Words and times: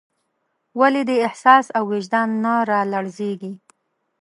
ولې 0.79 1.01
دې 1.09 1.17
احساس 1.27 1.65
او 1.77 1.83
وجدان 1.93 2.29
نه 2.43 2.53
رالړزېږي. 2.69 3.51